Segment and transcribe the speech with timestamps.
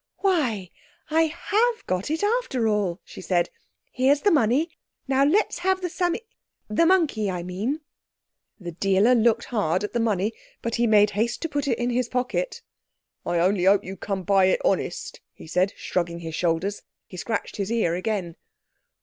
[0.17, 0.71] "Why,
[1.11, 3.51] I have got it after all," she said;
[3.91, 4.71] "here's the money,
[5.07, 6.21] now let's have the Sammy,...
[6.67, 7.81] the monkey I mean."
[8.59, 10.33] The dealer looked hard at the money,
[10.63, 12.63] but he made haste to put it in his pocket.
[13.27, 16.81] "I only hope you come by it honest," he said, shrugging his shoulders.
[17.05, 18.37] He scratched his ear again.